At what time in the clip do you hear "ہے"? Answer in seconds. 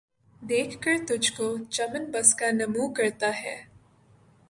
3.41-3.55